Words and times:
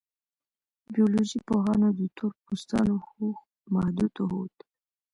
بیولوژي 0.93 1.39
پوهانو 1.47 1.87
د 1.99 2.01
تور 2.17 2.31
پوستانو 2.45 2.95
هوښ 3.07 3.37
محدود 3.73 4.13
وښود. 4.19 4.55